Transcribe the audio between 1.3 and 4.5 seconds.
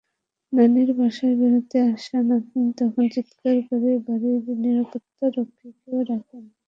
বেড়াতে আসা নাতনি তখন চিৎকার করে বাড়ির